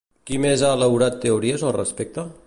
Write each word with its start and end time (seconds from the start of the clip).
Qui 0.29 0.37
més 0.45 0.63
ha 0.63 0.71
elaborat 0.77 1.19
teories 1.27 1.67
al 1.69 1.75
respecte? 1.77 2.25